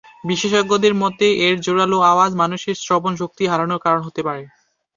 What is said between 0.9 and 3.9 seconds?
মতে এর জোরালো আওয়াজ মানুষের শ্রবণ শক্তি হারানোর